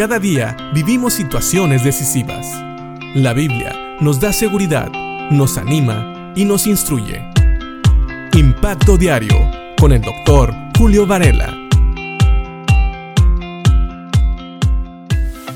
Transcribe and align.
Cada 0.00 0.18
día 0.18 0.56
vivimos 0.72 1.12
situaciones 1.12 1.84
decisivas. 1.84 2.46
La 3.14 3.34
Biblia 3.34 3.98
nos 4.00 4.18
da 4.18 4.32
seguridad, 4.32 4.90
nos 5.30 5.58
anima 5.58 6.32
y 6.34 6.46
nos 6.46 6.66
instruye. 6.66 7.22
Impacto 8.32 8.96
Diario 8.96 9.36
con 9.78 9.92
el 9.92 10.00
doctor 10.00 10.54
Julio 10.78 11.06
Varela. 11.06 11.54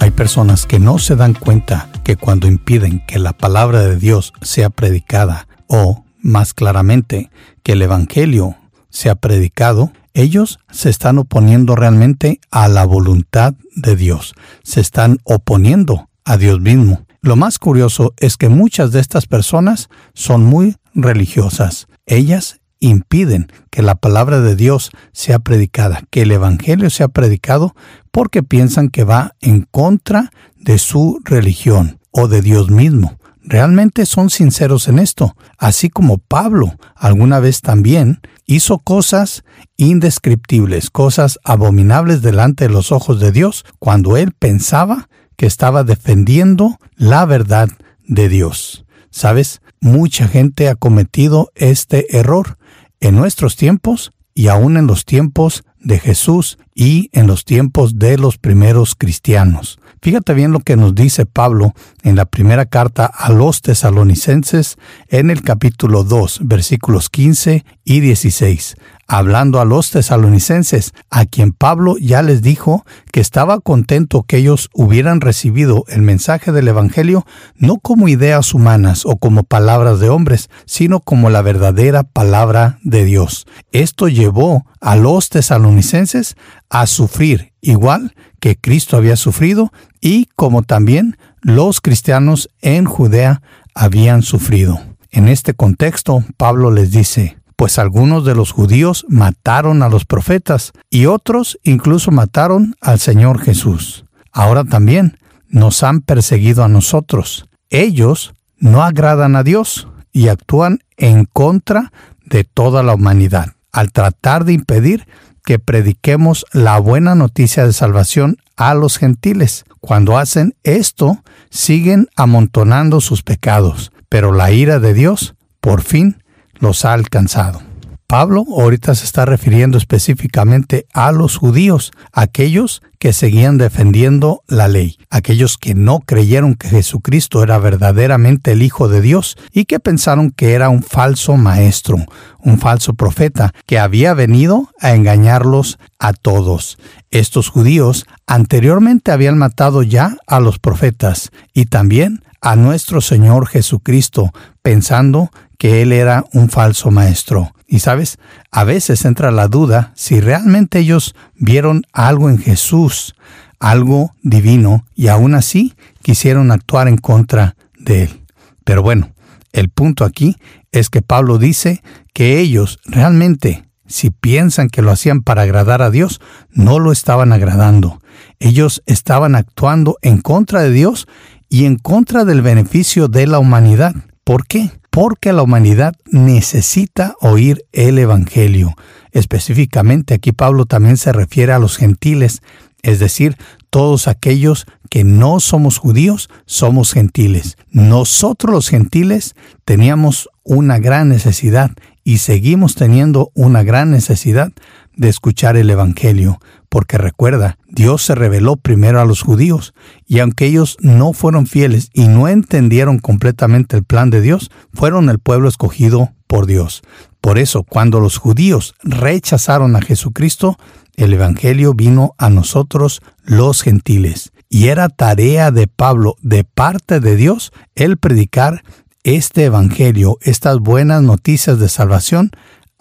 Hay 0.00 0.10
personas 0.10 0.66
que 0.66 0.80
no 0.80 0.98
se 0.98 1.14
dan 1.14 1.34
cuenta 1.34 1.88
que 2.02 2.16
cuando 2.16 2.48
impiden 2.48 2.98
que 3.06 3.20
la 3.20 3.34
palabra 3.34 3.82
de 3.82 3.96
Dios 3.96 4.32
sea 4.42 4.70
predicada 4.70 5.46
o, 5.68 6.04
más 6.20 6.52
claramente, 6.52 7.30
que 7.62 7.74
el 7.74 7.82
Evangelio 7.82 8.56
sea 8.90 9.14
predicado, 9.14 9.92
ellos 10.14 10.58
se 10.70 10.90
están 10.90 11.18
oponiendo 11.18 11.76
realmente 11.76 12.40
a 12.50 12.68
la 12.68 12.84
voluntad 12.84 13.54
de 13.74 13.96
Dios, 13.96 14.34
se 14.62 14.80
están 14.80 15.18
oponiendo 15.24 16.08
a 16.24 16.36
Dios 16.36 16.60
mismo. 16.60 17.06
Lo 17.20 17.36
más 17.36 17.58
curioso 17.58 18.14
es 18.18 18.36
que 18.36 18.48
muchas 18.48 18.92
de 18.92 19.00
estas 19.00 19.26
personas 19.26 19.88
son 20.12 20.44
muy 20.44 20.76
religiosas. 20.94 21.86
Ellas 22.06 22.60
impiden 22.80 23.46
que 23.70 23.80
la 23.80 23.94
palabra 23.94 24.40
de 24.40 24.56
Dios 24.56 24.90
sea 25.12 25.38
predicada, 25.38 26.02
que 26.10 26.22
el 26.22 26.32
Evangelio 26.32 26.90
sea 26.90 27.08
predicado, 27.08 27.74
porque 28.10 28.42
piensan 28.42 28.88
que 28.88 29.04
va 29.04 29.36
en 29.40 29.62
contra 29.70 30.30
de 30.56 30.78
su 30.78 31.20
religión 31.24 32.00
o 32.10 32.26
de 32.26 32.42
Dios 32.42 32.70
mismo. 32.70 33.18
Realmente 33.44 34.06
son 34.06 34.30
sinceros 34.30 34.86
en 34.88 34.98
esto, 34.98 35.36
así 35.58 35.88
como 35.88 36.18
Pablo 36.18 36.76
alguna 36.94 37.40
vez 37.40 37.60
también 37.60 38.20
hizo 38.46 38.78
cosas 38.78 39.44
indescriptibles, 39.76 40.90
cosas 40.90 41.38
abominables 41.42 42.22
delante 42.22 42.68
de 42.68 42.74
los 42.74 42.92
ojos 42.92 43.18
de 43.18 43.32
Dios, 43.32 43.64
cuando 43.78 44.16
él 44.16 44.32
pensaba 44.32 45.08
que 45.36 45.46
estaba 45.46 45.82
defendiendo 45.82 46.78
la 46.94 47.26
verdad 47.26 47.68
de 48.04 48.28
Dios. 48.28 48.84
¿Sabes? 49.10 49.60
Mucha 49.80 50.28
gente 50.28 50.68
ha 50.68 50.76
cometido 50.76 51.50
este 51.54 52.16
error 52.16 52.58
en 53.00 53.16
nuestros 53.16 53.56
tiempos 53.56 54.12
y 54.34 54.48
aún 54.48 54.76
en 54.76 54.86
los 54.86 55.04
tiempos 55.04 55.64
de 55.80 55.98
Jesús 55.98 56.58
y 56.74 57.10
en 57.12 57.26
los 57.26 57.44
tiempos 57.44 57.98
de 57.98 58.16
los 58.16 58.38
primeros 58.38 58.94
cristianos. 58.94 59.78
Fíjate 60.02 60.34
bien 60.34 60.50
lo 60.50 60.58
que 60.58 60.74
nos 60.74 60.96
dice 60.96 61.26
Pablo 61.26 61.74
en 62.02 62.16
la 62.16 62.24
primera 62.24 62.66
carta 62.66 63.06
a 63.06 63.30
los 63.30 63.62
tesalonicenses 63.62 64.76
en 65.06 65.30
el 65.30 65.42
capítulo 65.42 66.02
2, 66.02 66.40
versículos 66.42 67.08
15 67.08 67.64
y 67.84 68.00
16 68.00 68.74
hablando 69.12 69.60
a 69.60 69.66
los 69.66 69.90
tesalonicenses, 69.90 70.94
a 71.10 71.26
quien 71.26 71.52
Pablo 71.52 71.96
ya 71.98 72.22
les 72.22 72.40
dijo 72.40 72.86
que 73.12 73.20
estaba 73.20 73.60
contento 73.60 74.22
que 74.22 74.38
ellos 74.38 74.70
hubieran 74.72 75.20
recibido 75.20 75.84
el 75.88 76.00
mensaje 76.00 76.50
del 76.50 76.68
Evangelio 76.68 77.26
no 77.56 77.76
como 77.76 78.08
ideas 78.08 78.54
humanas 78.54 79.04
o 79.04 79.16
como 79.18 79.42
palabras 79.42 80.00
de 80.00 80.08
hombres, 80.08 80.48
sino 80.64 81.00
como 81.00 81.28
la 81.28 81.42
verdadera 81.42 82.04
palabra 82.04 82.78
de 82.84 83.04
Dios. 83.04 83.46
Esto 83.70 84.08
llevó 84.08 84.64
a 84.80 84.96
los 84.96 85.28
tesalonicenses 85.28 86.36
a 86.70 86.86
sufrir 86.86 87.52
igual 87.60 88.14
que 88.42 88.56
Cristo 88.56 88.96
había 88.96 89.14
sufrido 89.14 89.72
y 90.00 90.26
como 90.34 90.64
también 90.64 91.16
los 91.42 91.80
cristianos 91.80 92.50
en 92.60 92.86
Judea 92.86 93.40
habían 93.72 94.22
sufrido. 94.22 94.80
En 95.12 95.28
este 95.28 95.54
contexto, 95.54 96.24
Pablo 96.36 96.72
les 96.72 96.90
dice, 96.90 97.38
pues 97.54 97.78
algunos 97.78 98.24
de 98.24 98.34
los 98.34 98.50
judíos 98.50 99.06
mataron 99.08 99.84
a 99.84 99.88
los 99.88 100.06
profetas 100.06 100.72
y 100.90 101.06
otros 101.06 101.60
incluso 101.62 102.10
mataron 102.10 102.74
al 102.80 102.98
Señor 102.98 103.40
Jesús. 103.40 104.06
Ahora 104.32 104.64
también 104.64 105.18
nos 105.46 105.84
han 105.84 106.00
perseguido 106.00 106.64
a 106.64 106.68
nosotros. 106.68 107.48
Ellos 107.70 108.34
no 108.58 108.82
agradan 108.82 109.36
a 109.36 109.44
Dios 109.44 109.86
y 110.10 110.26
actúan 110.26 110.80
en 110.96 111.26
contra 111.26 111.92
de 112.24 112.42
toda 112.42 112.82
la 112.82 112.94
humanidad, 112.94 113.52
al 113.70 113.92
tratar 113.92 114.44
de 114.44 114.54
impedir 114.54 115.06
que 115.44 115.58
prediquemos 115.58 116.44
la 116.52 116.78
buena 116.78 117.14
noticia 117.14 117.66
de 117.66 117.72
salvación 117.72 118.36
a 118.56 118.74
los 118.74 118.98
gentiles. 118.98 119.64
Cuando 119.80 120.18
hacen 120.18 120.54
esto, 120.62 121.22
siguen 121.50 122.08
amontonando 122.16 123.00
sus 123.00 123.22
pecados, 123.22 123.92
pero 124.08 124.32
la 124.32 124.52
ira 124.52 124.78
de 124.78 124.94
Dios 124.94 125.34
por 125.60 125.82
fin 125.82 126.22
los 126.58 126.84
ha 126.84 126.92
alcanzado. 126.92 127.71
Pablo 128.12 128.44
ahorita 128.58 128.94
se 128.94 129.06
está 129.06 129.24
refiriendo 129.24 129.78
específicamente 129.78 130.84
a 130.92 131.12
los 131.12 131.38
judíos, 131.38 131.92
aquellos 132.12 132.82
que 132.98 133.14
seguían 133.14 133.56
defendiendo 133.56 134.42
la 134.46 134.68
ley, 134.68 134.98
aquellos 135.08 135.56
que 135.56 135.74
no 135.74 136.00
creyeron 136.00 136.54
que 136.54 136.68
Jesucristo 136.68 137.42
era 137.42 137.56
verdaderamente 137.56 138.52
el 138.52 138.60
Hijo 138.60 138.88
de 138.88 139.00
Dios 139.00 139.38
y 139.50 139.64
que 139.64 139.80
pensaron 139.80 140.30
que 140.30 140.52
era 140.52 140.68
un 140.68 140.82
falso 140.82 141.38
maestro, 141.38 142.04
un 142.40 142.58
falso 142.58 142.92
profeta, 142.92 143.54
que 143.64 143.78
había 143.78 144.12
venido 144.12 144.68
a 144.78 144.92
engañarlos 144.92 145.78
a 145.98 146.12
todos. 146.12 146.76
Estos 147.10 147.48
judíos 147.48 148.04
anteriormente 148.26 149.10
habían 149.10 149.38
matado 149.38 149.82
ya 149.82 150.18
a 150.26 150.38
los 150.38 150.58
profetas 150.58 151.30
y 151.54 151.64
también 151.64 152.22
a 152.42 152.56
nuestro 152.56 153.00
Señor 153.00 153.46
Jesucristo, 153.46 154.32
pensando 154.60 155.30
que 155.56 155.80
Él 155.80 155.92
era 155.92 156.26
un 156.34 156.50
falso 156.50 156.90
maestro. 156.90 157.54
Y 157.72 157.78
sabes, 157.78 158.18
a 158.50 158.64
veces 158.64 159.02
entra 159.06 159.30
la 159.30 159.48
duda 159.48 159.92
si 159.94 160.20
realmente 160.20 160.80
ellos 160.80 161.14
vieron 161.36 161.84
algo 161.94 162.28
en 162.28 162.36
Jesús, 162.36 163.14
algo 163.60 164.14
divino, 164.20 164.84
y 164.94 165.08
aún 165.08 165.34
así 165.34 165.72
quisieron 166.02 166.50
actuar 166.50 166.86
en 166.86 166.98
contra 166.98 167.56
de 167.78 168.02
Él. 168.02 168.24
Pero 168.64 168.82
bueno, 168.82 169.14
el 169.54 169.70
punto 169.70 170.04
aquí 170.04 170.36
es 170.70 170.90
que 170.90 171.00
Pablo 171.00 171.38
dice 171.38 171.82
que 172.12 172.40
ellos 172.40 172.78
realmente, 172.84 173.64
si 173.86 174.10
piensan 174.10 174.68
que 174.68 174.82
lo 174.82 174.90
hacían 174.90 175.22
para 175.22 175.40
agradar 175.40 175.80
a 175.80 175.90
Dios, 175.90 176.20
no 176.50 176.78
lo 176.78 176.92
estaban 176.92 177.32
agradando. 177.32 178.02
Ellos 178.38 178.82
estaban 178.84 179.34
actuando 179.34 179.96
en 180.02 180.20
contra 180.20 180.60
de 180.60 180.72
Dios 180.72 181.08
y 181.48 181.64
en 181.64 181.76
contra 181.76 182.26
del 182.26 182.42
beneficio 182.42 183.08
de 183.08 183.26
la 183.26 183.38
humanidad. 183.38 183.94
¿Por 184.24 184.46
qué? 184.46 184.70
Porque 184.92 185.32
la 185.32 185.40
humanidad 185.40 185.94
necesita 186.04 187.16
oír 187.22 187.64
el 187.72 187.98
Evangelio. 187.98 188.74
Específicamente 189.10 190.12
aquí 190.12 190.32
Pablo 190.32 190.66
también 190.66 190.98
se 190.98 191.12
refiere 191.12 191.54
a 191.54 191.58
los 191.58 191.78
gentiles, 191.78 192.42
es 192.82 192.98
decir, 192.98 193.38
todos 193.70 194.06
aquellos 194.06 194.66
que 194.90 195.02
no 195.02 195.40
somos 195.40 195.78
judíos, 195.78 196.28
somos 196.44 196.92
gentiles. 196.92 197.56
Nosotros 197.70 198.52
los 198.52 198.68
gentiles 198.68 199.34
teníamos 199.64 200.28
una 200.44 200.78
gran 200.78 201.08
necesidad 201.08 201.70
y 202.04 202.18
seguimos 202.18 202.74
teniendo 202.74 203.30
una 203.32 203.62
gran 203.62 203.92
necesidad 203.92 204.52
de 204.96 205.08
escuchar 205.08 205.56
el 205.56 205.70
Evangelio, 205.70 206.38
porque 206.68 206.98
recuerda, 206.98 207.58
Dios 207.68 208.02
se 208.02 208.14
reveló 208.14 208.56
primero 208.56 209.00
a 209.00 209.04
los 209.04 209.22
judíos, 209.22 209.74
y 210.06 210.20
aunque 210.20 210.46
ellos 210.46 210.76
no 210.80 211.12
fueron 211.12 211.46
fieles 211.46 211.90
y 211.92 212.08
no 212.08 212.28
entendieron 212.28 212.98
completamente 212.98 213.76
el 213.76 213.84
plan 213.84 214.10
de 214.10 214.20
Dios, 214.20 214.50
fueron 214.72 215.08
el 215.08 215.18
pueblo 215.18 215.48
escogido 215.48 216.12
por 216.26 216.46
Dios. 216.46 216.82
Por 217.20 217.38
eso, 217.38 217.62
cuando 217.62 218.00
los 218.00 218.18
judíos 218.18 218.74
rechazaron 218.82 219.76
a 219.76 219.82
Jesucristo, 219.82 220.56
el 220.96 221.12
Evangelio 221.14 221.74
vino 221.74 222.14
a 222.18 222.30
nosotros 222.30 223.00
los 223.24 223.62
gentiles, 223.62 224.32
y 224.48 224.68
era 224.68 224.88
tarea 224.88 225.50
de 225.50 225.66
Pablo, 225.66 226.16
de 226.20 226.44
parte 226.44 227.00
de 227.00 227.16
Dios, 227.16 227.52
el 227.74 227.96
predicar 227.96 228.62
este 229.04 229.44
Evangelio, 229.44 230.18
estas 230.20 230.58
buenas 230.58 231.02
noticias 231.02 231.58
de 231.58 231.68
salvación 231.68 232.30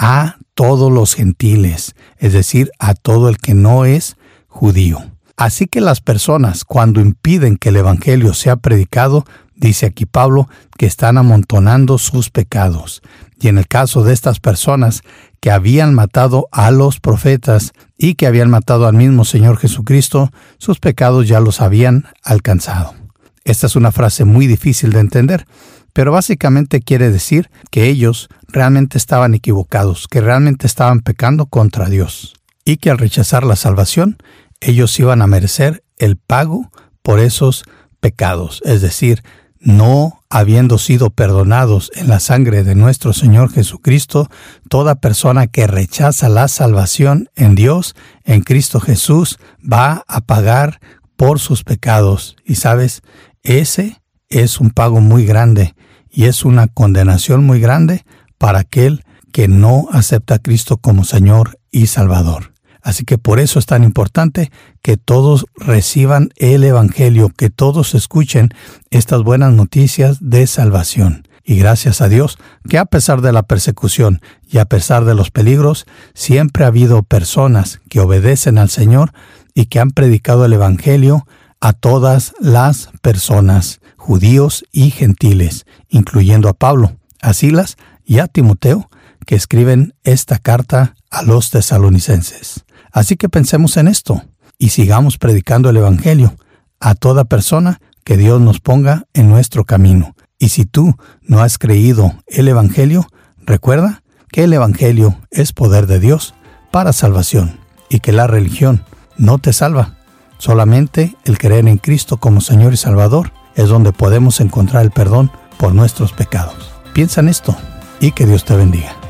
a 0.01 0.37
todos 0.55 0.91
los 0.91 1.13
gentiles, 1.13 1.93
es 2.17 2.33
decir, 2.33 2.71
a 2.79 2.95
todo 2.95 3.29
el 3.29 3.37
que 3.37 3.53
no 3.53 3.85
es 3.85 4.17
judío. 4.47 4.99
Así 5.37 5.67
que 5.67 5.79
las 5.79 6.01
personas, 6.01 6.65
cuando 6.65 7.01
impiden 7.01 7.55
que 7.55 7.69
el 7.69 7.77
Evangelio 7.77 8.33
sea 8.33 8.55
predicado, 8.55 9.25
dice 9.55 9.85
aquí 9.85 10.07
Pablo, 10.07 10.49
que 10.75 10.87
están 10.87 11.19
amontonando 11.19 11.99
sus 11.99 12.31
pecados. 12.31 13.03
Y 13.39 13.47
en 13.47 13.59
el 13.59 13.67
caso 13.67 14.03
de 14.03 14.13
estas 14.13 14.39
personas 14.39 15.03
que 15.39 15.51
habían 15.51 15.93
matado 15.93 16.47
a 16.51 16.71
los 16.71 16.99
profetas 16.99 17.71
y 17.95 18.15
que 18.15 18.25
habían 18.25 18.49
matado 18.49 18.87
al 18.87 18.95
mismo 18.95 19.23
Señor 19.23 19.57
Jesucristo, 19.57 20.31
sus 20.57 20.79
pecados 20.79 21.27
ya 21.27 21.39
los 21.39 21.61
habían 21.61 22.05
alcanzado. 22.23 22.95
Esta 23.43 23.67
es 23.67 23.75
una 23.75 23.91
frase 23.91 24.25
muy 24.25 24.47
difícil 24.47 24.93
de 24.93 24.99
entender, 24.99 25.45
pero 25.93 26.11
básicamente 26.11 26.81
quiere 26.81 27.11
decir 27.11 27.49
que 27.69 27.87
ellos 27.87 28.29
realmente 28.47 28.97
estaban 28.97 29.33
equivocados, 29.33 30.07
que 30.07 30.21
realmente 30.21 30.67
estaban 30.67 31.01
pecando 31.01 31.45
contra 31.45 31.89
Dios, 31.89 32.33
y 32.65 32.77
que 32.77 32.89
al 32.89 32.97
rechazar 32.97 33.43
la 33.43 33.55
salvación, 33.55 34.17
ellos 34.59 34.97
iban 34.99 35.21
a 35.21 35.27
merecer 35.27 35.83
el 35.97 36.17
pago 36.17 36.71
por 37.01 37.19
esos 37.19 37.63
pecados, 37.99 38.61
es 38.65 38.81
decir, 38.81 39.23
no 39.59 40.21
habiendo 40.29 40.77
sido 40.77 41.11
perdonados 41.11 41.91
en 41.93 42.07
la 42.07 42.19
sangre 42.19 42.63
de 42.63 42.73
nuestro 42.73 43.13
Señor 43.13 43.51
Jesucristo, 43.51 44.29
toda 44.69 44.95
persona 44.95 45.47
que 45.47 45.67
rechaza 45.67 46.29
la 46.29 46.47
salvación 46.47 47.29
en 47.35 47.53
Dios, 47.53 47.95
en 48.23 48.41
Cristo 48.41 48.79
Jesús, 48.79 49.37
va 49.61 50.03
a 50.07 50.21
pagar 50.21 50.79
por 51.15 51.39
sus 51.39 51.63
pecados. 51.63 52.37
Y 52.43 52.55
sabes, 52.55 53.03
ese 53.43 54.00
es 54.31 54.59
un 54.59 54.71
pago 54.71 55.01
muy 55.01 55.25
grande 55.25 55.75
y 56.09 56.25
es 56.25 56.43
una 56.43 56.67
condenación 56.67 57.45
muy 57.45 57.59
grande 57.59 58.05
para 58.37 58.59
aquel 58.59 59.03
que 59.31 59.47
no 59.47 59.87
acepta 59.91 60.35
a 60.35 60.39
Cristo 60.39 60.77
como 60.77 61.03
Señor 61.03 61.59
y 61.71 61.87
Salvador. 61.87 62.53
Así 62.81 63.05
que 63.05 63.17
por 63.17 63.39
eso 63.39 63.59
es 63.59 63.67
tan 63.67 63.83
importante 63.83 64.51
que 64.81 64.97
todos 64.97 65.45
reciban 65.55 66.29
el 66.37 66.63
Evangelio, 66.63 67.29
que 67.29 67.49
todos 67.49 67.93
escuchen 67.93 68.49
estas 68.89 69.21
buenas 69.21 69.53
noticias 69.53 70.17
de 70.19 70.47
salvación. 70.47 71.27
Y 71.43 71.57
gracias 71.57 72.01
a 72.01 72.09
Dios 72.09 72.37
que 72.67 72.77
a 72.77 72.85
pesar 72.85 73.21
de 73.21 73.31
la 73.31 73.43
persecución 73.43 74.21
y 74.47 74.57
a 74.57 74.65
pesar 74.65 75.05
de 75.05 75.15
los 75.15 75.31
peligros, 75.31 75.85
siempre 76.13 76.63
ha 76.63 76.67
habido 76.67 77.03
personas 77.03 77.81
que 77.89 77.99
obedecen 77.99 78.57
al 78.57 78.69
Señor 78.69 79.11
y 79.53 79.65
que 79.65 79.79
han 79.79 79.91
predicado 79.91 80.45
el 80.45 80.53
Evangelio 80.53 81.27
a 81.61 81.73
todas 81.73 82.33
las 82.39 82.89
personas, 83.01 83.79
judíos 83.95 84.65
y 84.71 84.89
gentiles, 84.89 85.65
incluyendo 85.89 86.49
a 86.49 86.53
Pablo, 86.53 86.97
a 87.21 87.33
Silas 87.33 87.77
y 88.03 88.19
a 88.19 88.27
Timoteo, 88.27 88.89
que 89.25 89.35
escriben 89.35 89.93
esta 90.03 90.39
carta 90.39 90.95
a 91.11 91.21
los 91.21 91.51
tesalonicenses. 91.51 92.65
Así 92.91 93.15
que 93.15 93.29
pensemos 93.29 93.77
en 93.77 93.87
esto 93.87 94.23
y 94.57 94.69
sigamos 94.69 95.17
predicando 95.17 95.69
el 95.69 95.77
Evangelio 95.77 96.35
a 96.79 96.95
toda 96.95 97.25
persona 97.25 97.79
que 98.03 98.17
Dios 98.17 98.41
nos 98.41 98.59
ponga 98.59 99.05
en 99.13 99.29
nuestro 99.29 99.63
camino. 99.63 100.15
Y 100.39 100.49
si 100.49 100.65
tú 100.65 100.95
no 101.21 101.41
has 101.41 101.59
creído 101.59 102.15
el 102.25 102.47
Evangelio, 102.47 103.07
recuerda 103.37 104.01
que 104.31 104.45
el 104.45 104.53
Evangelio 104.53 105.19
es 105.29 105.53
poder 105.53 105.85
de 105.85 105.99
Dios 105.99 106.33
para 106.71 106.91
salvación 106.91 107.59
y 107.89 107.99
que 107.99 108.11
la 108.11 108.25
religión 108.25 108.83
no 109.17 109.37
te 109.37 109.53
salva. 109.53 110.00
Solamente 110.41 111.15
el 111.23 111.37
creer 111.37 111.67
en 111.67 111.77
Cristo 111.77 112.17
como 112.17 112.41
Señor 112.41 112.73
y 112.73 112.77
Salvador 112.77 113.31
es 113.53 113.69
donde 113.69 113.93
podemos 113.93 114.39
encontrar 114.39 114.81
el 114.81 114.89
perdón 114.89 115.29
por 115.59 115.75
nuestros 115.75 116.13
pecados. 116.13 116.73
Piensa 116.93 117.21
en 117.21 117.29
esto 117.29 117.55
y 117.99 118.11
que 118.13 118.25
Dios 118.25 118.43
te 118.43 118.55
bendiga. 118.55 119.00